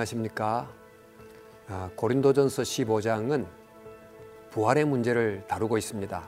안녕하십니까. 0.00 0.68
아, 1.68 1.90
고린도전서 1.94 2.62
15장은 2.62 3.46
부활의 4.50 4.84
문제를 4.84 5.44
다루고 5.46 5.78
있습니다. 5.78 6.22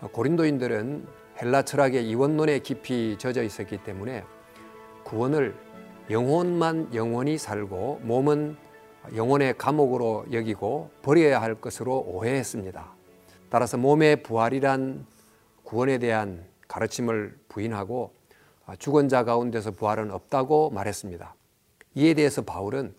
아, 0.00 0.08
고린도인들은 0.12 1.06
헬라 1.40 1.62
철학의 1.62 2.08
이원론에 2.08 2.60
깊이 2.60 3.16
젖어 3.18 3.42
있었기 3.42 3.82
때문에 3.84 4.24
구원을 5.04 5.54
영혼만 6.10 6.94
영원히 6.94 7.36
살고 7.36 8.00
몸은 8.02 8.56
영혼의 9.14 9.56
감옥으로 9.58 10.26
여기고 10.32 10.90
버려야 11.02 11.40
할 11.42 11.54
것으로 11.54 11.98
오해했습니다. 12.06 12.94
따라서 13.50 13.76
몸의 13.76 14.22
부활이란 14.22 15.06
구원에 15.64 15.98
대한 15.98 16.46
가르침을 16.68 17.38
부인하고 17.48 18.12
아, 18.66 18.76
죽은 18.76 19.08
자 19.08 19.24
가운데서 19.24 19.72
부활은 19.72 20.10
없다고 20.10 20.70
말했습니다. 20.70 21.37
이에 21.98 22.14
대해서 22.14 22.42
바울은 22.42 22.94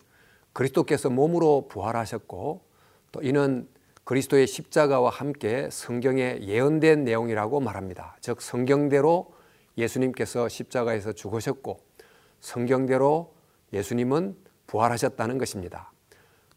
그리스도께서 0.52 1.08
몸으로 1.08 1.68
부활하셨고 1.68 2.60
또 3.12 3.22
이는 3.22 3.66
그리스도의 4.04 4.46
십자가와 4.46 5.08
함께 5.08 5.68
성경에 5.70 6.40
예언된 6.42 7.04
내용이라고 7.04 7.60
말합니다. 7.60 8.18
즉 8.20 8.42
성경대로 8.42 9.32
예수님께서 9.78 10.50
십자가에서 10.50 11.12
죽으셨고 11.12 11.80
성경대로 12.40 13.32
예수님은 13.72 14.36
부활하셨다는 14.66 15.38
것입니다. 15.38 15.92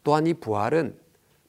또한 0.04 0.28
이 0.28 0.34
부활은 0.34 1.00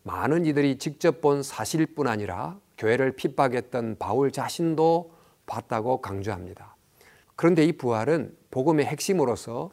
많은 0.05 0.47
이들이 0.47 0.79
직접 0.79 1.21
본 1.21 1.43
사실일 1.43 1.87
뿐 1.87 2.07
아니라 2.07 2.61
교회를 2.79 3.17
핍박했던 3.17 3.97
바울 3.99 4.31
자신도 4.31 5.13
봤다고 5.47 6.01
강조합니다. 6.01 6.77
그런데 7.35 7.65
이 7.65 7.73
부활은 7.73 8.37
복음의 8.53 8.87
핵심으로서 8.87 9.71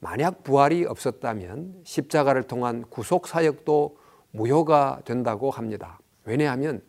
만약 0.00 0.42
부활이 0.42 0.86
없었다면 0.86 1.82
십자가를 1.84 2.44
통한 2.44 2.82
구속 2.88 3.28
사역도 3.28 3.98
무효가 4.32 5.02
된다고 5.04 5.50
합니다. 5.50 6.00
왜냐하면 6.24 6.82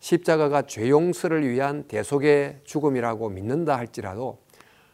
십자가가 0.00 0.62
죄 0.62 0.90
용서를 0.90 1.48
위한 1.48 1.84
대속의 1.84 2.60
죽음이라고 2.64 3.30
믿는다 3.30 3.76
할지라도 3.76 4.42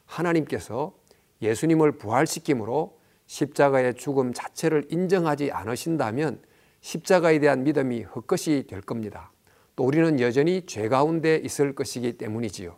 하나님께서 0.04 0.94
예수님을 1.42 1.98
부활시킴으로 1.98 2.98
십자가의 3.26 3.94
죽음 3.94 4.32
자체를 4.32 4.86
인정하지 4.90 5.50
않으신다면 5.50 6.40
십자가에 6.80 7.40
대한 7.40 7.64
믿음이 7.64 8.02
헛것이 8.04 8.66
될 8.68 8.80
겁니다. 8.82 9.32
또 9.74 9.84
우리는 9.84 10.20
여전히 10.20 10.64
죄 10.66 10.88
가운데 10.88 11.36
있을 11.36 11.74
것이기 11.74 12.18
때문이지요. 12.18 12.76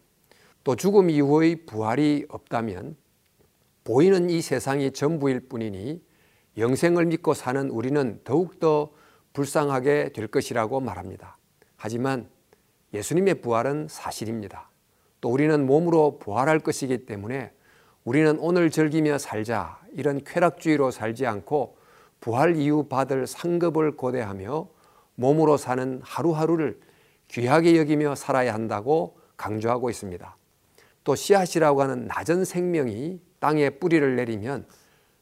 또 0.64 0.76
죽음 0.76 1.10
이후의 1.10 1.66
부활이 1.66 2.26
없다면 2.28 2.96
보이는 3.90 4.30
이 4.30 4.40
세상이 4.40 4.92
전부일 4.92 5.48
뿐이니 5.48 6.00
영생을 6.58 7.06
믿고 7.06 7.34
사는 7.34 7.68
우리는 7.70 8.20
더욱더 8.22 8.92
불쌍하게 9.32 10.12
될 10.12 10.28
것이라고 10.28 10.78
말합니다. 10.78 11.38
하지만 11.74 12.28
예수님의 12.94 13.40
부활은 13.40 13.88
사실입니다. 13.90 14.70
또 15.20 15.28
우리는 15.28 15.66
몸으로 15.66 16.20
부활할 16.20 16.60
것이기 16.60 17.04
때문에 17.04 17.50
우리는 18.04 18.38
오늘 18.38 18.70
즐기며 18.70 19.18
살자 19.18 19.80
이런 19.94 20.22
쾌락주의로 20.22 20.92
살지 20.92 21.26
않고 21.26 21.76
부활 22.20 22.54
이후 22.54 22.86
받을 22.88 23.26
상급을 23.26 23.96
고대하며 23.96 24.68
몸으로 25.16 25.56
사는 25.56 26.00
하루하루를 26.04 26.78
귀하게 27.26 27.76
여기며 27.76 28.14
살아야 28.14 28.54
한다고 28.54 29.18
강조하고 29.36 29.90
있습니다. 29.90 30.36
또 31.02 31.16
씨앗이라고 31.16 31.82
하는 31.82 32.06
낮은 32.06 32.44
생명이 32.44 33.29
땅에 33.40 33.70
뿌리를 33.70 34.16
내리면 34.16 34.66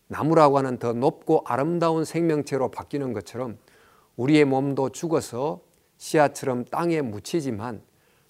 나무라고 0.08 0.58
하는 0.58 0.78
더 0.78 0.92
높고 0.92 1.42
아름다운 1.46 2.04
생명체로 2.04 2.70
바뀌는 2.70 3.12
것처럼 3.12 3.58
우리의 4.16 4.44
몸도 4.44 4.90
죽어서 4.90 5.60
씨앗처럼 5.96 6.64
땅에 6.66 7.00
묻히지만 7.00 7.82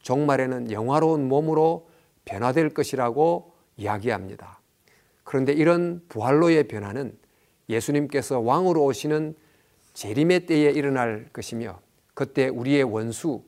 종말에는 0.02 0.70
영화로운 0.70 1.28
몸으로 1.28 1.88
변화될 2.24 2.70
것이라고 2.70 3.52
이야기합니다. 3.76 4.60
그런데 5.24 5.52
이런 5.52 6.02
부활로의 6.08 6.68
변화는 6.68 7.16
예수님께서 7.68 8.40
왕으로 8.40 8.84
오시는 8.84 9.34
재림의 9.94 10.46
때에 10.46 10.70
일어날 10.70 11.28
것이며 11.32 11.80
그때 12.14 12.48
우리의 12.48 12.84
원수, 12.84 13.42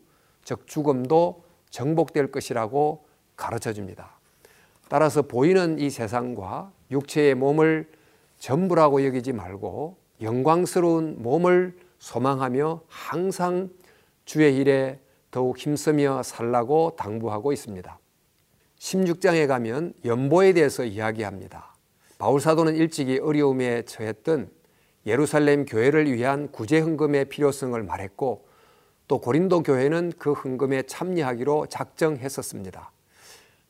즉 0.45 0.67
죽음도 0.67 1.45
정복될 1.71 2.31
것이라고 2.31 3.05
가르쳐 3.37 3.73
줍니다. 3.73 4.20
따라서 4.91 5.23
보이는 5.23 5.79
이 5.79 5.89
세상과 5.89 6.73
육체의 6.91 7.37
몸을 7.37 7.89
전부라고 8.41 9.07
여기지 9.07 9.33
말고 9.33 9.97
영광스러운 10.21 11.23
몸을 11.23 11.79
소망하며 12.01 12.81
항상 12.89 13.71
주의 14.25 14.57
일에 14.57 14.99
더욱 15.31 15.59
힘쓰며 15.59 16.25
살라고 16.25 16.97
당부하고 16.97 17.53
있습니다. 17.53 17.99
16장에 18.81 19.47
가면 19.47 19.95
연보에 20.05 20.53
대해서 20.55 20.85
이야기합니다. 20.85 21.77
바울 22.19 22.41
사도는 22.41 22.75
일찍이 22.75 23.21
어려움에 23.21 23.83
처했던 23.83 24.51
예루살렘 25.07 25.67
교회를 25.67 26.13
위한 26.13 26.51
구제 26.51 26.81
헌금의 26.81 27.27
필요성을 27.27 27.81
말했고 27.81 28.45
또 29.07 29.21
고린도 29.21 29.63
교회는 29.63 30.15
그 30.19 30.33
헌금에 30.33 30.83
참여하기로 30.83 31.67
작정했었습니다. 31.67 32.91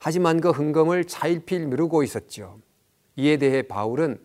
하지만 0.03 0.41
그 0.41 0.49
헌금을 0.49 1.05
차일필 1.05 1.67
미루고 1.67 2.01
있었죠. 2.01 2.57
이에 3.17 3.37
대해 3.37 3.61
바울은 3.61 4.19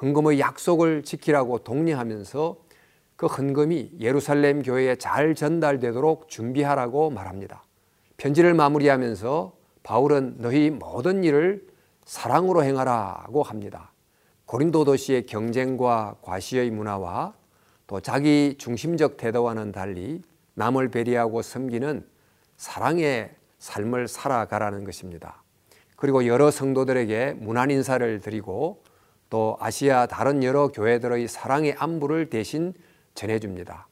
헌금의 0.00 0.40
약속을 0.40 1.02
지키라고 1.02 1.58
독려하면서 1.58 2.56
그 3.16 3.26
헌금이 3.26 3.96
예루살렘 4.00 4.62
교회에 4.62 4.96
잘 4.96 5.34
전달되도록 5.34 6.30
준비하라고 6.30 7.10
말합니다. 7.10 7.62
편지를 8.16 8.54
마무리하면서 8.54 9.52
바울은 9.82 10.36
너희 10.38 10.70
모든 10.70 11.24
일을 11.24 11.66
사랑으로 12.06 12.64
행하라고 12.64 13.42
합니다. 13.42 13.92
고린도 14.46 14.86
도시의 14.86 15.26
경쟁과 15.26 16.16
과시의 16.22 16.70
문화와 16.70 17.34
또 17.86 18.00
자기 18.00 18.54
중심적 18.56 19.18
태도와는 19.18 19.72
달리 19.72 20.22
남을 20.54 20.88
배려하고 20.88 21.42
섬기는 21.42 22.02
사랑의 22.56 23.41
삶을 23.62 24.08
살아가라는 24.08 24.82
것입니다. 24.82 25.44
그리고 25.94 26.26
여러 26.26 26.50
성도들에게 26.50 27.34
문안 27.38 27.70
인사를 27.70 28.18
드리고 28.18 28.82
또 29.30 29.56
아시아 29.60 30.06
다른 30.06 30.42
여러 30.42 30.66
교회들의 30.68 31.28
사랑의 31.28 31.74
안부를 31.78 32.28
대신 32.28 32.74
전해줍니다. 33.14 33.86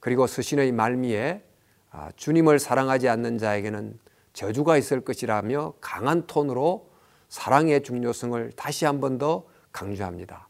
그리고 0.00 0.26
스신의 0.26 0.72
말미에 0.72 1.42
아, 1.90 2.10
주님을 2.16 2.58
사랑하지 2.58 3.10
않는 3.10 3.36
자에게는 3.36 3.98
저주가 4.32 4.78
있을 4.78 5.02
것이라며 5.02 5.74
강한 5.82 6.26
톤으로 6.26 6.88
사랑의 7.28 7.82
중요성을 7.82 8.52
다시 8.56 8.86
한 8.86 9.00
번 9.00 9.18
더 9.18 9.44
강조합니다. 9.70 10.48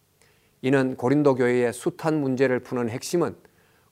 이는 0.62 0.97
고린도 0.97 1.34
교회의 1.34 1.72
숱한 1.72 2.20
문제를 2.20 2.60
푸는 2.60 2.88
핵심은 2.88 3.34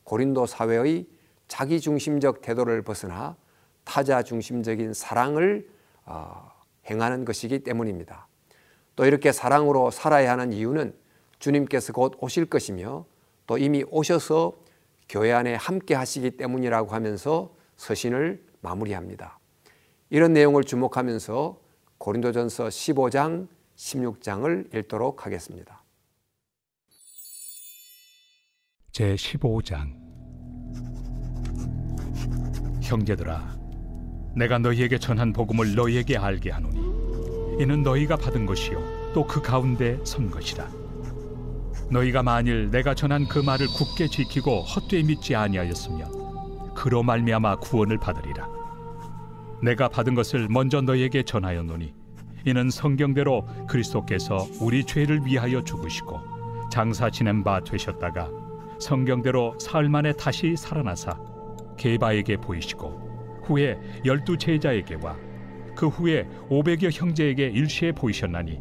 고린도 0.05 0.47
사회의 0.47 1.07
자기 1.49 1.81
중심적 1.81 2.43
태도를 2.43 2.83
벗어나 2.83 3.37
타자 3.85 4.23
중심적인 4.23 4.95
사랑을 4.95 5.69
어, 6.05 6.51
행하는 6.91 7.25
것이기 7.25 7.61
때문입니다. 7.61 8.29
또 8.97 9.05
이렇게 9.07 9.33
사랑으로 9.33 9.91
살아야 9.91 10.33
하는 10.33 10.53
이유는 10.53 10.95
주님께서 11.39 11.93
곧 11.93 12.17
오실 12.21 12.47
것이며 12.47 13.05
또 13.47 13.59
이미 13.59 13.85
오셔서 13.89 14.57
교회 15.09 15.33
안에 15.33 15.55
함께 15.55 15.95
하시기 15.95 16.33
때문이라고 16.33 16.91
하면서 16.91 17.55
서신을 17.77 18.43
마무리합니다. 18.61 19.39
이런 20.11 20.33
내용을 20.33 20.65
주목하면서 20.65 21.61
고린도전서 21.99 22.69
15장, 22.69 23.49
16장을 23.77 24.75
읽도록 24.75 25.27
하겠습니다. 25.27 25.83
제 28.93 29.15
15장 29.15 29.95
형제들아 32.83 33.62
내가 34.35 34.59
너희에게 34.59 34.99
전한 34.99 35.33
복음을 35.33 35.75
너희에게 35.75 36.17
알게 36.17 36.51
하노니 36.51 37.63
이는 37.63 37.83
너희가 37.83 38.17
받은 38.17 38.47
것이요 38.47 39.13
또 39.15 39.27
그 39.27 39.43
가운데 39.43 39.99
선 40.05 40.31
것이라. 40.31 40.67
너희가 41.91 42.23
만일 42.23 42.71
내가 42.71 42.95
전한 42.95 43.27
그 43.29 43.39
말을 43.39 43.67
굳게 43.67 44.09
지키고 44.09 44.63
헛되이 44.63 45.03
믿지 45.03 45.35
아니하였으면 45.37 46.75
그로 46.75 47.03
말미암아 47.03 47.57
구원을 47.57 47.99
받으리라. 47.99 48.49
내가 49.63 49.89
받은 49.89 50.15
것을 50.15 50.49
먼저 50.49 50.81
너희에게 50.81 51.23
전하였노니 51.25 51.93
이는 52.47 52.71
성경대로 52.71 53.47
그리스도께서 53.69 54.47
우리 54.61 54.85
죄를 54.85 55.25
위하여 55.27 55.63
죽으시고 55.63 56.21
장사 56.73 57.11
지낸 57.11 57.45
바 57.45 57.61
되셨다가 57.61 58.31
성경대로 58.81 59.57
사흘 59.61 59.89
만에 59.91 60.13
다시 60.15 60.57
살아나사 60.57 61.17
게바에게 61.77 62.39
보이시고 62.39 63.12
후에 63.45 63.79
열두 64.05 64.37
제자에게와 64.39 65.17
그 65.77 65.89
후에 65.89 66.27
오백여 66.49 66.91
형제에게 66.93 67.49
일시에 67.49 67.93
보이셨나니 67.93 68.61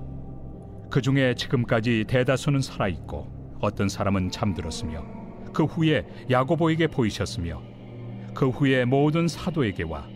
그 0.89 1.01
중에 1.01 1.35
지금까지 1.35 2.05
대다수는 2.07 2.61
살아 2.61 2.87
있고 2.87 3.27
어떤 3.61 3.87
사람은 3.89 4.31
잠들었으며 4.31 5.05
그 5.53 5.63
후에 5.65 6.05
야고보에게 6.29 6.87
보이셨으며 6.87 7.61
그 8.33 8.49
후에 8.49 8.85
모든 8.85 9.27
사도에게와 9.27 10.07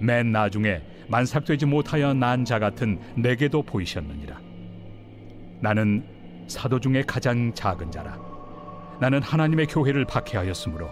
맨 0.00 0.32
나중에 0.32 0.82
만삭되지 1.08 1.66
못하여 1.66 2.12
난 2.14 2.44
자 2.44 2.58
같은 2.58 2.98
내게도 3.16 3.62
보이셨느니라. 3.62 4.40
나는 5.60 6.04
사도 6.48 6.80
중에 6.80 7.02
가장 7.06 7.52
작은 7.54 7.90
자라. 7.90 8.18
나는 9.00 9.22
하나님의 9.22 9.66
교회를 9.66 10.04
박해하였으므로 10.04 10.88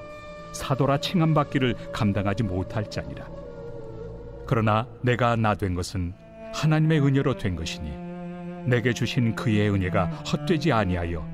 사도라 0.53 0.99
칭함받기를 0.99 1.93
감당하지 1.93 2.43
못할 2.45 2.89
자니라. 2.89 3.29
그러나 4.47 4.87
내가 5.03 5.37
나 5.37 5.55
된 5.55 5.75
것은 5.75 6.13
하나님의 6.53 7.01
은혜로 7.01 7.37
된 7.39 7.55
것이니 7.55 7.91
내게 8.67 8.93
주신 8.93 9.35
그의 9.35 9.71
은혜가 9.71 10.07
헛되지 10.07 10.73
아니하여 10.73 11.27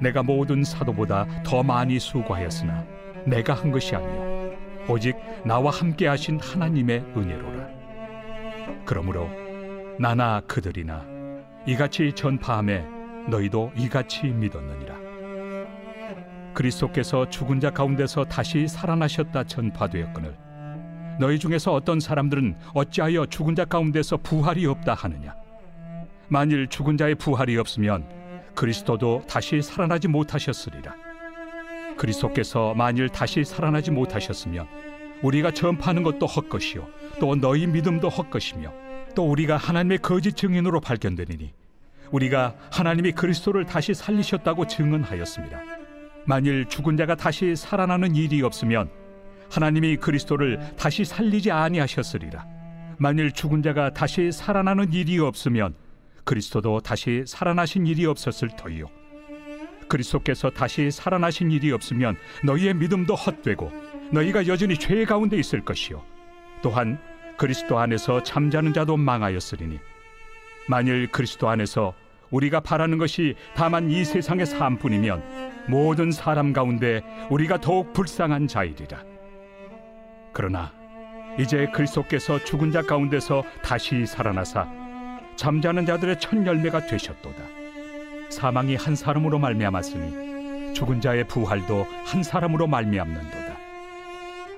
내가 0.00 0.22
모든 0.22 0.62
사도보다 0.62 1.26
더 1.44 1.62
많이 1.62 1.98
수고하였으나 1.98 2.84
내가 3.26 3.54
한 3.54 3.70
것이 3.70 3.94
아니요 3.96 4.52
오직 4.88 5.16
나와 5.44 5.70
함께 5.70 6.06
하신 6.08 6.40
하나님의 6.40 7.04
은혜로라. 7.16 7.68
그러므로 8.84 9.28
나나 9.98 10.40
그들이나 10.46 11.04
이같이 11.66 12.12
전파함에 12.12 12.84
너희도 13.28 13.72
이같이 13.76 14.26
믿었느니라. 14.26 15.11
그리스도께서 16.54 17.28
죽은 17.28 17.60
자 17.60 17.70
가운데서 17.70 18.24
다시 18.24 18.68
살아나셨다 18.68 19.44
전파되었거늘 19.44 20.36
너희 21.18 21.38
중에서 21.38 21.72
어떤 21.72 22.00
사람들은 22.00 22.56
어찌하여 22.74 23.26
죽은 23.26 23.54
자 23.54 23.64
가운데서 23.64 24.18
부활이 24.18 24.66
없다 24.66 24.94
하느냐 24.94 25.34
만일 26.28 26.66
죽은 26.68 26.96
자의 26.96 27.14
부활이 27.14 27.56
없으면 27.56 28.06
그리스도도 28.54 29.22
다시 29.28 29.62
살아나지 29.62 30.08
못하셨으리라 30.08 30.94
그리스도께서 31.96 32.74
만일 32.74 33.08
다시 33.08 33.44
살아나지 33.44 33.90
못하셨으면 33.90 34.66
우리가 35.22 35.52
전파하는 35.52 36.02
것도 36.02 36.26
헛것이요 36.26 36.86
또 37.20 37.34
너희 37.36 37.66
믿음도 37.66 38.08
헛것이며 38.08 38.72
또 39.14 39.30
우리가 39.30 39.56
하나님의 39.56 39.98
거짓 39.98 40.36
증인으로 40.36 40.80
발견되리니 40.80 41.52
우리가 42.10 42.54
하나님이 42.70 43.12
그리스도를 43.12 43.64
다시 43.64 43.94
살리셨다고 43.94 44.66
증언하였습니다. 44.66 45.71
만일 46.24 46.66
죽은 46.66 46.96
자가 46.96 47.16
다시 47.16 47.56
살아나는 47.56 48.14
일이 48.14 48.42
없으면 48.42 48.90
하나님이 49.50 49.96
그리스도를 49.96 50.74
다시 50.76 51.04
살리지 51.04 51.50
아니하셨으리라. 51.50 52.46
만일 52.98 53.32
죽은 53.32 53.62
자가 53.62 53.92
다시 53.92 54.30
살아나는 54.30 54.92
일이 54.92 55.18
없으면 55.18 55.74
그리스도도 56.24 56.80
다시 56.80 57.24
살아나신 57.26 57.86
일이 57.86 58.06
없었을 58.06 58.50
터이요. 58.56 58.86
그리스도께서 59.88 60.50
다시 60.50 60.90
살아나신 60.90 61.50
일이 61.50 61.72
없으면 61.72 62.16
너희의 62.44 62.74
믿음도 62.74 63.14
헛되고 63.14 63.70
너희가 64.12 64.46
여전히 64.46 64.76
죄 64.76 65.04
가운데 65.04 65.36
있을 65.36 65.64
것이요. 65.64 66.02
또한 66.62 66.98
그리스도 67.36 67.78
안에서 67.78 68.22
잠자는 68.22 68.72
자도 68.72 68.96
망하였으리니 68.96 69.80
만일 70.68 71.08
그리스도 71.08 71.48
안에서 71.48 71.92
우리가 72.32 72.60
바라는 72.60 72.98
것이 72.98 73.36
다만 73.54 73.90
이 73.90 74.04
세상의 74.04 74.46
삶뿐이면 74.46 75.52
모든 75.68 76.10
사람 76.10 76.52
가운데 76.52 77.02
우리가 77.30 77.60
더욱 77.60 77.92
불쌍한 77.92 78.48
자이리라. 78.48 79.04
그러나 80.32 80.72
이제 81.38 81.68
그리스도께서 81.72 82.42
죽은 82.42 82.72
자 82.72 82.82
가운데서 82.82 83.44
다시 83.62 84.04
살아나사 84.06 84.66
잠자는 85.36 85.86
자들의 85.86 86.18
첫 86.18 86.44
열매가 86.44 86.86
되셨도다. 86.86 87.42
사망이 88.30 88.76
한 88.76 88.96
사람으로 88.96 89.38
말미암았으니 89.38 90.74
죽은 90.74 91.00
자의 91.00 91.26
부활도 91.26 91.86
한 92.04 92.22
사람으로 92.22 92.66
말미암는도다. 92.66 93.56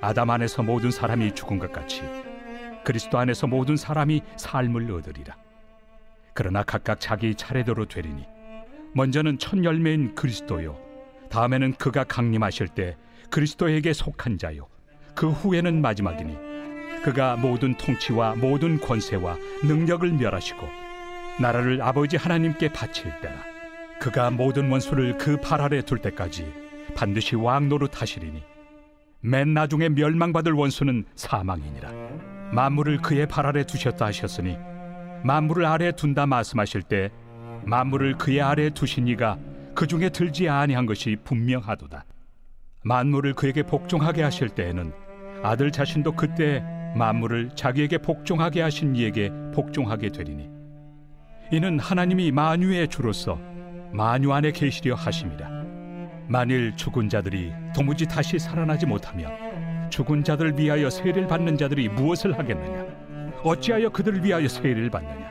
아담 0.00 0.30
안에서 0.30 0.62
모든 0.62 0.90
사람이 0.90 1.34
죽은 1.34 1.58
것 1.58 1.72
같이 1.72 2.02
그리스도 2.84 3.18
안에서 3.18 3.46
모든 3.46 3.76
사람이 3.76 4.22
삶을 4.36 4.90
얻으리라. 4.92 5.43
그러나 6.34 6.62
각각 6.62 7.00
자기 7.00 7.34
차례대로 7.34 7.86
되리니. 7.86 8.26
먼저는 8.94 9.38
첫 9.38 9.62
열매인 9.64 10.14
그리스도요. 10.14 10.76
다음에는 11.30 11.74
그가 11.74 12.04
강림하실 12.04 12.68
때 12.68 12.96
그리스도에게 13.30 13.92
속한 13.92 14.38
자요. 14.38 14.66
그 15.14 15.30
후에는 15.30 15.80
마지막이니. 15.80 16.36
그가 17.02 17.36
모든 17.36 17.74
통치와 17.76 18.34
모든 18.36 18.80
권세와 18.80 19.36
능력을 19.64 20.10
멸하시고 20.12 20.66
나라를 21.40 21.82
아버지 21.82 22.16
하나님께 22.16 22.72
바칠 22.72 23.12
때라. 23.20 23.34
그가 24.00 24.30
모든 24.30 24.70
원수를 24.70 25.18
그 25.18 25.36
발 25.40 25.60
아래 25.60 25.82
둘 25.82 25.98
때까지 25.98 26.52
반드시 26.94 27.36
왕 27.36 27.68
노릇하시리니. 27.68 28.42
맨 29.20 29.54
나중에 29.54 29.88
멸망받을 29.88 30.52
원수는 30.52 31.04
사망이니라. 31.14 31.90
만물을 32.52 32.98
그의 32.98 33.26
발 33.26 33.46
아래 33.46 33.64
두셨다 33.64 34.06
하셨으니 34.06 34.56
만물을 35.24 35.64
아래 35.64 35.90
둔다 35.90 36.26
말씀하실 36.26 36.82
때 36.82 37.10
만물을 37.64 38.18
그의 38.18 38.42
아래 38.42 38.68
두신 38.68 39.08
이가 39.08 39.38
그 39.74 39.86
중에 39.86 40.10
들지 40.10 40.50
아니한 40.50 40.84
것이 40.84 41.16
분명하도다. 41.24 42.04
만물을 42.82 43.32
그에게 43.32 43.62
복종하게 43.62 44.22
하실 44.22 44.50
때에는 44.50 44.92
아들 45.42 45.72
자신도 45.72 46.12
그때 46.12 46.62
만물을 46.94 47.52
자기에게 47.54 47.98
복종하게 47.98 48.60
하신 48.60 48.96
이에게 48.96 49.30
복종하게 49.54 50.10
되리니 50.10 50.50
이는 51.52 51.78
하나님이 51.78 52.30
만유의 52.30 52.88
주로서 52.88 53.40
만유 53.92 54.30
안에 54.30 54.52
계시려 54.52 54.94
하심이라. 54.94 55.48
만일 56.28 56.76
죽은 56.76 57.08
자들이 57.08 57.50
도무지 57.74 58.06
다시 58.06 58.38
살아나지 58.38 58.84
못하면 58.84 59.90
죽은 59.90 60.22
자들 60.22 60.58
위하여 60.58 60.90
세례를 60.90 61.26
받는 61.26 61.56
자들이 61.56 61.88
무엇을 61.88 62.38
하겠느냐? 62.38 63.03
어찌하여 63.44 63.90
그들을 63.90 64.24
위하여 64.24 64.48
세례를 64.48 64.90
받느냐? 64.90 65.30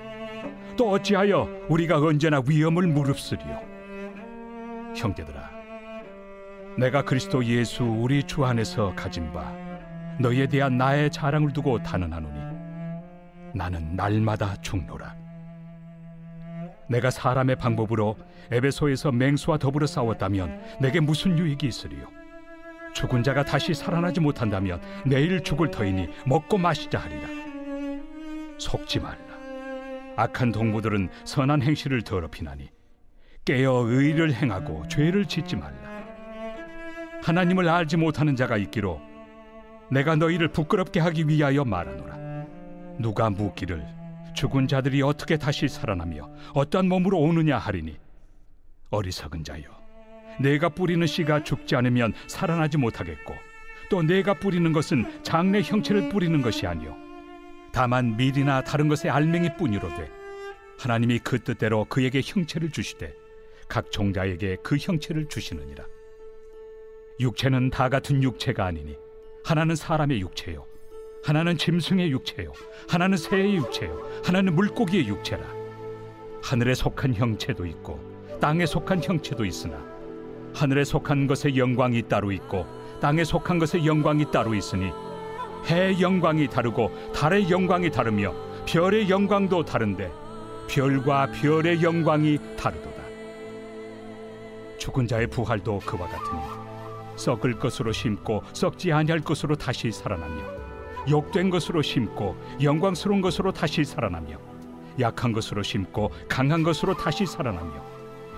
또 0.77 0.91
어찌하여 0.91 1.65
우리가 1.67 1.97
언제나 1.97 2.41
위험을 2.47 2.87
무릅쓰리요? 2.87 3.59
형제들아, 4.95 5.49
내가 6.77 7.01
그리스도 7.03 7.43
예수 7.45 7.83
우리 7.83 8.23
주 8.23 8.45
안에서 8.45 8.93
가진 8.95 9.31
바 9.33 9.51
너희에 10.19 10.47
대한 10.47 10.77
나의 10.77 11.09
자랑을 11.09 11.51
두고 11.51 11.81
단언하노니 11.81 12.39
나는 13.55 13.95
날마다 13.95 14.55
죽노라. 14.61 15.15
내가 16.87 17.09
사람의 17.09 17.55
방법으로 17.55 18.15
에베소에서 18.51 19.11
맹수와 19.11 19.57
더불어 19.57 19.87
싸웠다면 19.87 20.77
내게 20.79 20.99
무슨 20.99 21.37
유익이 21.37 21.65
있으리요? 21.65 22.07
죽은 22.93 23.23
자가 23.23 23.43
다시 23.43 23.73
살아나지 23.73 24.19
못한다면 24.19 24.79
내일 25.03 25.41
죽을 25.41 25.71
터이니 25.71 26.09
먹고 26.25 26.59
마시자 26.59 26.99
하리라. 26.99 27.42
속지 28.57 28.99
말라. 28.99 29.17
악한 30.15 30.51
동무들은 30.51 31.09
선한 31.25 31.61
행실을 31.61 32.01
더럽히나니 32.01 32.69
깨어 33.45 33.85
의를 33.87 34.33
행하고 34.33 34.87
죄를 34.87 35.25
짓지 35.25 35.55
말라. 35.55 35.93
하나님을 37.23 37.67
알지 37.67 37.97
못하는 37.97 38.35
자가 38.35 38.57
있기로 38.57 39.01
내가 39.89 40.15
너희를 40.15 40.49
부끄럽게 40.49 40.99
하기 40.99 41.27
위하여 41.27 41.63
말하노라. 41.65 42.23
누가 42.99 43.29
묻기를 43.29 43.85
죽은 44.33 44.67
자들이 44.67 45.01
어떻게 45.01 45.37
다시 45.37 45.67
살아나며 45.67 46.29
어떠한 46.53 46.87
몸으로 46.87 47.19
오느냐 47.19 47.57
하리니 47.57 47.97
어리석은 48.89 49.43
자여 49.43 49.63
내가 50.39 50.69
뿌리는 50.69 51.05
씨가 51.05 51.43
죽지 51.43 51.75
않으면 51.75 52.13
살아나지 52.27 52.77
못하겠고 52.77 53.33
또 53.89 54.01
내가 54.01 54.33
뿌리는 54.33 54.71
것은 54.71 55.23
장래 55.23 55.61
형체를 55.61 56.09
뿌리는 56.09 56.41
것이 56.41 56.65
아니요 56.65 56.95
다만 57.73 58.15
밀이나 58.15 58.61
다른 58.61 58.87
것의 58.87 59.11
알맹이뿐이로되 59.11 60.09
하나님이 60.77 61.19
그 61.19 61.39
뜻대로 61.39 61.85
그에게 61.85 62.21
형체를 62.23 62.69
주시되 62.69 63.15
각 63.67 63.91
종자에게 63.91 64.57
그 64.61 64.77
형체를 64.77 65.27
주시느니라. 65.27 65.83
육체는 67.19 67.71
다 67.71 67.89
같은 67.89 68.21
육체가 68.21 68.65
아니니 68.65 68.95
하나는 69.43 69.75
사람의 69.75 70.21
육체요 70.21 70.65
하나는 71.23 71.57
짐승의 71.57 72.11
육체요 72.11 72.53
하나는 72.87 73.17
새의 73.17 73.55
육체요 73.55 74.07
하나는 74.23 74.53
물고기의 74.55 75.07
육체라. 75.07 75.43
하늘에 76.43 76.75
속한 76.75 77.15
형체도 77.15 77.65
있고 77.65 77.99
땅에 78.39 78.67
속한 78.67 79.01
형체도 79.03 79.45
있으나 79.45 79.83
하늘에 80.53 80.83
속한 80.83 81.25
것의 81.25 81.57
영광이 81.57 82.03
따로 82.07 82.31
있고 82.31 82.67
땅에 83.01 83.23
속한 83.23 83.57
것의 83.57 83.87
영광이 83.87 84.29
따로 84.31 84.53
있으니 84.53 84.91
해의 85.65 86.01
영광이 86.01 86.47
다르고 86.49 86.91
달의 87.13 87.49
영광이 87.49 87.91
다르며 87.91 88.33
별의 88.65 89.09
영광도 89.09 89.63
다른데 89.65 90.11
별과 90.67 91.31
별의 91.31 91.81
영광이 91.81 92.39
다르도다. 92.57 93.03
죽은 94.77 95.07
자의 95.07 95.27
부활도 95.27 95.79
그와 95.79 96.07
같으니 96.07 96.41
썩을 97.15 97.59
것으로 97.59 97.91
심고 97.91 98.43
썩지 98.53 98.91
아니할 98.91 99.19
것으로 99.19 99.55
다시 99.55 99.91
살아나며 99.91 100.43
욕된 101.09 101.49
것으로 101.49 101.81
심고 101.81 102.35
영광스러운 102.61 103.21
것으로 103.21 103.51
다시 103.51 103.83
살아나며 103.83 104.37
약한 104.99 105.31
것으로 105.31 105.63
심고 105.63 106.11
강한 106.27 106.63
것으로 106.63 106.95
다시 106.95 107.25
살아나며 107.25 107.73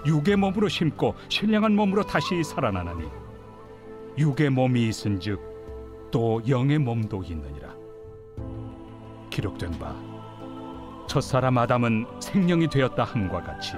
육의 0.06 0.36
몸으로 0.36 0.68
심고 0.68 1.16
신령한 1.30 1.76
몸으로 1.76 2.04
다시 2.04 2.44
살아나나니 2.44 3.08
육의 4.18 4.52
몸이 4.52 4.88
있은즉 4.88 5.55
또 6.16 6.42
영의 6.48 6.78
몸도 6.80 7.24
있느니라. 7.24 7.76
기록된 9.30 9.78
바 9.78 9.94
첫사람 11.10 11.58
아담은 11.58 12.06
생명이 12.22 12.70
되었다 12.70 13.04
함과 13.04 13.44
같이 13.44 13.74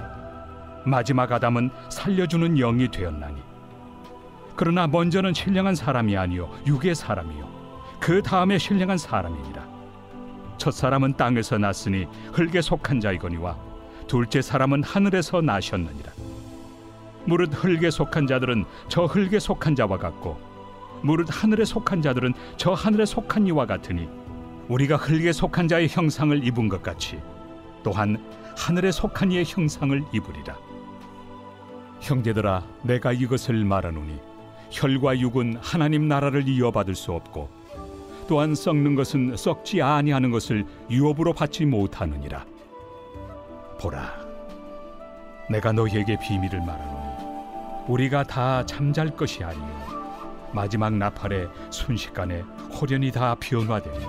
마지막 0.86 1.32
아담은 1.32 1.68
살려주는 1.90 2.54
영이 2.54 2.92
되었나니. 2.92 3.42
그러나 4.54 4.86
먼저는 4.86 5.34
신령한 5.34 5.74
사람이 5.74 6.16
아니요 6.16 6.48
육의 6.64 6.94
사람이요 6.94 7.98
그 7.98 8.22
다음에 8.22 8.56
신령한 8.56 8.98
사람이니라. 8.98 9.66
첫 10.58 10.70
사람은 10.70 11.16
땅에서 11.16 11.58
났으니 11.58 12.06
흙에 12.32 12.60
속한 12.60 13.00
자이거니와 13.00 13.58
둘째 14.06 14.42
사람은 14.42 14.84
하늘에서 14.84 15.40
나셨느니라. 15.40 16.12
무릇 17.24 17.52
흙에 17.52 17.90
속한 17.90 18.28
자들은 18.28 18.64
저 18.86 19.06
흙에 19.06 19.40
속한 19.40 19.74
자와 19.74 19.98
같고 19.98 20.47
무릇 21.02 21.28
하늘에 21.30 21.64
속한 21.64 22.02
자들은 22.02 22.34
저 22.56 22.72
하늘에 22.72 23.04
속한 23.04 23.46
이와 23.46 23.66
같으니 23.66 24.08
우리가 24.68 24.96
흙에 24.96 25.32
속한 25.32 25.68
자의 25.68 25.88
형상을 25.88 26.44
입은 26.46 26.68
것 26.68 26.82
같이 26.82 27.20
또한 27.82 28.22
하늘에 28.56 28.90
속한 28.90 29.32
이의 29.32 29.44
형상을 29.46 30.04
입으리라. 30.12 30.56
형제들아 32.00 32.64
내가 32.82 33.12
이것을 33.12 33.64
말하노니 33.64 34.18
혈과 34.70 35.18
육은 35.18 35.58
하나님 35.60 36.08
나라를 36.08 36.46
이어받을 36.48 36.94
수 36.94 37.12
없고 37.12 37.48
또한 38.28 38.54
썩는 38.54 38.94
것은 38.94 39.36
썩지 39.36 39.80
아니하는 39.80 40.30
것을 40.30 40.66
유업으로 40.90 41.32
받지 41.32 41.64
못하느니라. 41.64 42.44
보라 43.80 44.28
내가 45.50 45.72
너희에게 45.72 46.18
비밀을 46.20 46.60
말하노니 46.60 47.08
우리가 47.86 48.24
다 48.24 48.66
잠잘 48.66 49.16
것이 49.16 49.42
아니요 49.42 49.97
마지막 50.52 50.94
나팔에 50.94 51.48
순식간에 51.70 52.40
호련히 52.80 53.10
다 53.10 53.34
변화되니 53.38 54.06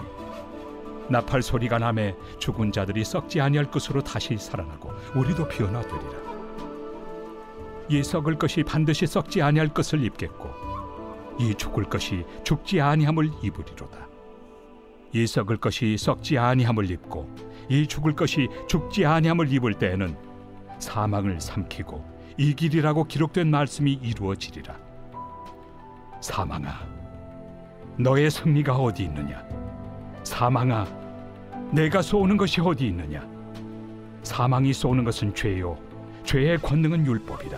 나팔 1.10 1.42
소리가 1.42 1.80
남에 1.80 2.16
죽은 2.38 2.72
자들이 2.72 3.04
썩지 3.04 3.42
아니할 3.42 3.72
것으로 3.72 4.02
다시 4.04 4.38
살아나고 4.38 4.92
우리도 5.16 5.48
변화되리라. 5.48 6.30
이 7.90 8.04
썩을 8.04 8.36
것이 8.38 8.64
반드시 8.64 9.08
썩지 9.08 9.42
아니할 9.42 9.70
것을 9.70 10.04
입겠고 10.04 10.50
이 11.40 11.56
죽을 11.56 11.86
것이 11.86 12.24
죽지 12.44 12.80
아니함을 12.80 13.32
입으리로다. 13.42 14.08
이 15.12 15.26
썩을 15.26 15.58
것이 15.58 15.98
썩지 15.98 16.38
아니함을 16.38 16.92
입고 16.92 17.28
이 17.70 17.88
죽을 17.88 18.16
것이 18.16 18.48
죽지 18.68 19.06
아니함을 19.06 19.52
입을 19.52 19.74
때에는 19.74 20.16
사망을 20.78 21.42
삼키고 21.42 22.20
이 22.38 22.54
길이라고 22.54 23.06
기록된 23.06 23.50
말씀이 23.50 23.94
이루어지리라 23.94 24.89
사망아 26.22 26.86
너의 27.98 28.30
승리가 28.32 28.76
어디 28.76 29.04
있느냐? 29.04 29.44
사망아 30.24 30.86
내가 31.72 32.02
쏘는 32.02 32.38
것이 32.38 32.62
어디 32.62 32.88
있느냐? 32.88 33.22
사망이 34.24 34.74
쏘는 34.74 35.04
것은 35.04 35.34
죄요. 35.34 35.78
죄의 36.24 36.60
권능은 36.60 37.06
율법이다 37.06 37.58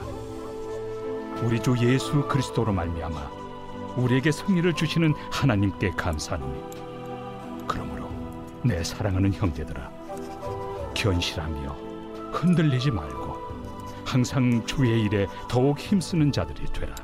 우리 1.43 1.61
주 1.61 1.75
예수 1.79 2.25
그리스도로 2.27 2.71
말미암아 2.71 3.41
우리에게 3.97 4.31
승리를 4.31 4.71
주시는 4.73 5.13
하나님께 5.31 5.91
감사하노니 5.91 6.61
그러므로 7.67 8.09
내 8.63 8.81
사랑하는 8.83 9.33
형제들아 9.33 9.91
견실하며 10.93 11.69
흔들리지 12.31 12.91
말고 12.91 13.35
항상 14.05 14.65
주의 14.65 15.01
일에 15.03 15.27
더욱 15.49 15.77
힘쓰는 15.77 16.31
자들이 16.31 16.65
되라 16.67 16.95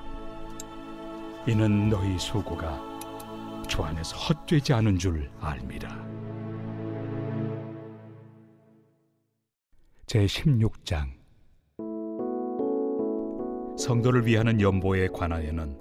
이는 1.48 1.89
너희 1.89 2.18
수고가 2.20 2.77
주 3.68 3.82
안에서 3.82 4.18
헛되지 4.18 4.74
않은 4.74 4.98
줄 4.98 5.30
알미라 5.39 6.06
제 10.06 10.25
16장 10.25 11.18
성도를 13.77 14.25
위하는 14.25 14.60
연보에 14.60 15.08
관하여는 15.08 15.77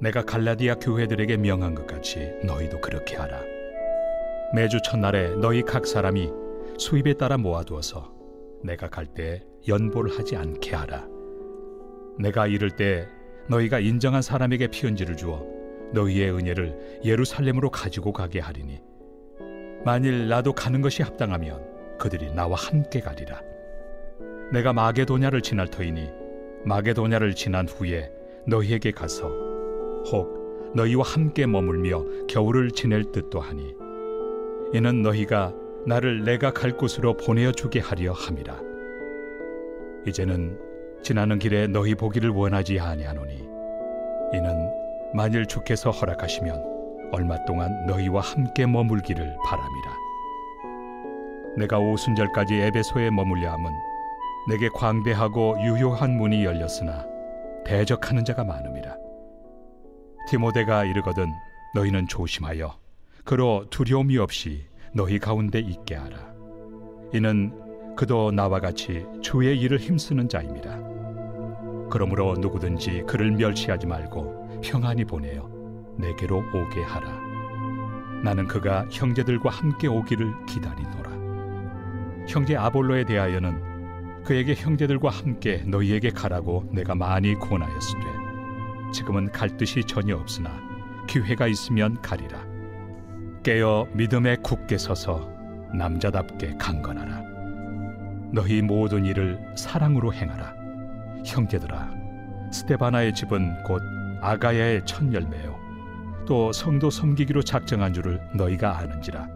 내가 0.00 0.22
갈라디아 0.22 0.74
교회들에게 0.76 1.36
명한 1.38 1.74
것 1.74 1.86
같이 1.86 2.32
너희도 2.44 2.80
그렇게 2.80 3.16
하라. 3.16 3.40
매주 4.54 4.80
첫날에 4.82 5.36
너희 5.36 5.62
각 5.62 5.86
사람이 5.86 6.30
수입에 6.78 7.14
따라 7.14 7.36
모아두어서 7.36 8.12
내가 8.64 8.88
갈 8.88 9.06
때 9.06 9.44
연보를 9.66 10.18
하지 10.18 10.36
않게 10.36 10.74
하라. 10.74 11.06
내가 12.18 12.46
이를 12.46 12.70
때 12.70 13.08
너희가 13.48 13.80
인정한 13.80 14.22
사람에게 14.22 14.68
편지를 14.68 15.16
주어 15.16 15.44
너희의 15.92 16.32
은혜를 16.32 17.00
예루살렘으로 17.04 17.70
가지고 17.70 18.12
가게 18.12 18.40
하리니 18.40 18.80
만일 19.84 20.28
나도 20.28 20.52
가는 20.52 20.80
것이 20.82 21.02
합당하면 21.02 21.96
그들이 21.98 22.32
나와 22.32 22.56
함께 22.56 23.00
가리라. 23.00 23.40
내가 24.52 24.72
마게도냐를 24.72 25.40
지날 25.40 25.68
터이니 25.68 26.10
마게도냐를 26.64 27.34
지난 27.34 27.68
후에 27.68 28.10
너희에게 28.46 28.90
가서 28.90 29.28
혹 30.10 30.72
너희와 30.74 31.02
함께 31.04 31.46
머물며 31.46 32.26
겨울을 32.28 32.70
지낼 32.72 33.04
듯도 33.12 33.40
하니 33.40 33.74
이는 34.72 35.02
너희가 35.02 35.54
나를 35.86 36.24
내가 36.24 36.52
갈 36.52 36.76
곳으로 36.76 37.16
보내어 37.16 37.52
주게 37.52 37.80
하려 37.80 38.12
함이라 38.12 38.60
이제는 40.06 40.58
지나는 41.02 41.38
길에 41.38 41.66
너희 41.66 41.94
보기를 41.94 42.30
원하지 42.30 42.80
아니하노니 42.80 43.34
이는 44.34 44.70
만일 45.14 45.46
주께서 45.46 45.90
허락하시면 45.90 47.10
얼마 47.12 47.42
동안 47.44 47.86
너희와 47.86 48.20
함께 48.20 48.66
머물기를 48.66 49.36
바람이라 49.44 49.96
내가 51.56 51.78
오순절까지 51.78 52.54
에베소에 52.54 53.10
머물려 53.10 53.52
함은 53.52 53.72
내게 54.48 54.68
광대하고 54.68 55.56
유효한 55.60 56.16
문이 56.16 56.44
열렸으나 56.44 57.06
대적하는 57.64 58.24
자가 58.24 58.44
많음이라 58.44 58.96
디모데가 60.28 60.84
이르거든 60.84 61.32
너희는 61.74 62.06
조심하여 62.08 62.78
그로 63.24 63.66
두려움이 63.68 64.16
없이 64.16 64.64
너희 64.94 65.18
가운데 65.18 65.58
있게 65.58 65.94
하라. 65.94 66.16
이는 67.12 67.52
그도 67.94 68.30
나와 68.30 68.58
같이 68.58 69.04
주의 69.20 69.58
일을 69.60 69.78
힘쓰는 69.78 70.28
자입니다. 70.28 70.78
그러므로 71.90 72.34
누구든지 72.38 73.04
그를 73.06 73.32
멸시하지 73.32 73.86
말고 73.86 74.60
평안히 74.62 75.04
보내어 75.04 75.48
내게로 75.98 76.38
오게 76.38 76.82
하라. 76.82 77.08
나는 78.22 78.46
그가 78.46 78.86
형제들과 78.90 79.50
함께 79.50 79.86
오기를 79.86 80.46
기다리노라. 80.46 82.26
형제 82.26 82.56
아볼로에 82.56 83.04
대하여는 83.04 84.22
그에게 84.24 84.54
형제들과 84.54 85.08
함께 85.08 85.62
너희에게 85.66 86.10
가라고 86.10 86.68
내가 86.72 86.94
많이 86.94 87.34
권하였으되 87.34 88.02
지금은 88.92 89.32
갈 89.32 89.56
뜻이 89.56 89.82
전혀 89.84 90.16
없으나 90.16 90.50
기회가 91.06 91.46
있으면 91.46 92.00
가리라. 92.02 92.46
깨어 93.42 93.86
믿음에 93.94 94.36
굳게 94.36 94.76
서서 94.76 95.30
남자답게 95.72 96.56
강건하라. 96.58 97.22
너희 98.32 98.60
모든 98.60 99.06
일을 99.06 99.38
사랑으로 99.56 100.12
행하라. 100.12 100.57
형제들아, 101.28 101.90
스테바나의 102.50 103.14
집은 103.14 103.62
곧 103.64 103.82
아가야의 104.20 104.84
첫 104.86 105.12
열매요. 105.12 105.56
또 106.26 106.52
성도 106.52 106.90
섬기기로 106.90 107.42
작정한 107.42 107.92
줄을 107.92 108.20
너희가 108.34 108.78
아는지라. 108.78 109.28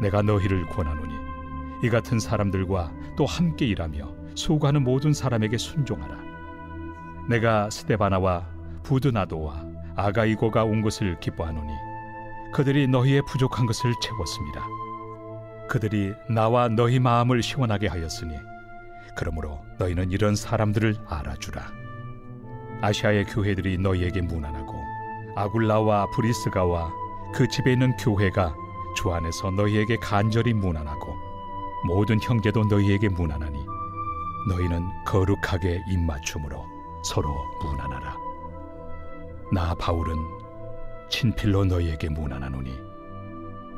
내가 0.00 0.22
너희를 0.22 0.66
권하노니 0.66 1.14
이 1.82 1.88
같은 1.88 2.18
사람들과 2.18 2.92
또 3.16 3.24
함께 3.24 3.66
일하며 3.66 4.14
수고하는 4.34 4.84
모든 4.84 5.12
사람에게 5.12 5.56
순종하라. 5.56 6.18
내가 7.28 7.70
스테바나와 7.70 8.46
부드나도와 8.82 9.64
아가이고가 9.96 10.64
온 10.64 10.82
것을 10.82 11.18
기뻐하노니 11.20 11.72
그들이 12.52 12.86
너희의 12.86 13.22
부족한 13.26 13.66
것을 13.66 13.92
채웠습니다. 14.02 14.66
그들이 15.68 16.12
나와 16.28 16.68
너희 16.68 16.98
마음을 17.00 17.42
시원하게 17.42 17.88
하였으니 17.88 18.36
그러므로 19.16 19.64
너희는 19.78 20.10
이런 20.10 20.36
사람들을 20.36 20.96
알아주라. 21.08 21.62
아시아의 22.82 23.24
교회들이 23.24 23.78
너희에게 23.78 24.20
무난하고 24.20 24.74
아굴라와 25.34 26.10
브리스가와 26.10 26.92
그 27.34 27.48
집에 27.48 27.72
있는 27.72 27.96
교회가 27.96 28.54
주 28.96 29.12
안에서 29.12 29.50
너희에게 29.50 29.96
간절히 29.96 30.52
무난하고 30.54 31.14
모든 31.86 32.20
형제도 32.20 32.64
너희에게 32.64 33.08
무난하니 33.08 33.64
너희는 34.48 34.82
거룩하게 35.06 35.82
입맞춤으로 35.90 36.64
서로 37.04 37.28
무난하라. 37.62 38.16
나 39.52 39.74
바울은 39.74 40.16
친필로 41.08 41.64
너희에게 41.66 42.08
무난하노니 42.08 42.74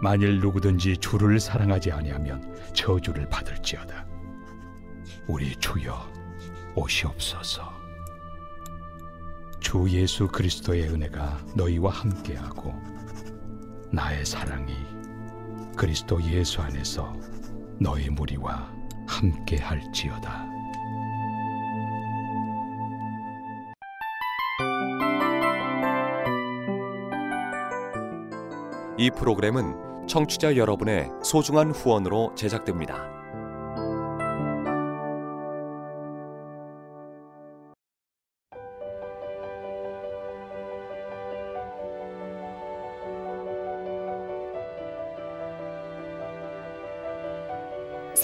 만일 0.01 0.41
누구든지 0.41 0.97
주를 0.99 1.41
사랑하지 1.41 1.93
아니하면 1.93 2.55
저주를 2.73 3.29
받을지어다. 3.29 4.07
우리 5.29 5.55
주여 5.57 5.95
오시옵소서. 6.75 7.71
주 9.61 9.87
예수 9.91 10.27
그리스도의 10.27 10.89
은혜가 10.89 11.39
너희와 11.55 11.91
함께하고 11.91 12.75
나의 13.93 14.25
사랑이 14.25 14.75
그리스도 15.77 16.23
예수 16.23 16.63
안에서 16.63 17.13
너희 17.79 18.09
무리와 18.09 18.73
함께할지어다. 19.07 20.47
이 28.97 29.11
프로그램은 29.11 30.07
청취자 30.09 30.57
여러분의 30.57 31.11
소중한 31.23 31.71
후원으로 31.71 32.35
제작됩니다. 32.35 33.18